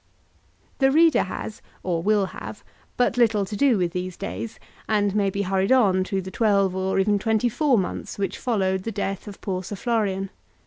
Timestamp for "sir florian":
9.63-10.31